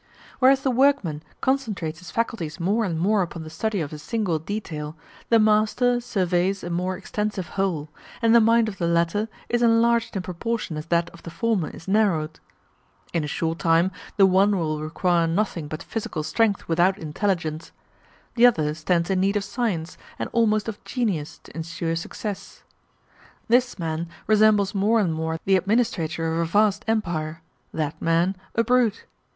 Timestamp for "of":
3.81-3.93, 8.67-8.79, 11.11-11.21, 19.35-19.43, 20.67-20.83, 26.33-26.39